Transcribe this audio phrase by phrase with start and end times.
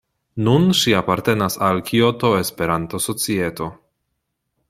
[0.45, 3.71] Nun ŝi apartenas al Kioto-Esperanto-Societo.